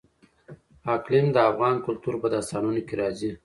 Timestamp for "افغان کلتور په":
1.49-2.27